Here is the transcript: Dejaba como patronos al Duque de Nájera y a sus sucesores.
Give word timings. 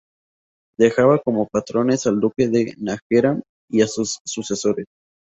Dejaba 0.79 1.19
como 1.19 1.47
patronos 1.47 2.07
al 2.07 2.19
Duque 2.19 2.47
de 2.47 2.73
Nájera 2.79 3.39
y 3.69 3.83
a 3.83 3.87
sus 3.87 4.17
sucesores. 4.25 4.87